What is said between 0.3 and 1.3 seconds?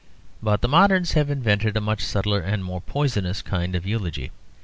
But the moderns have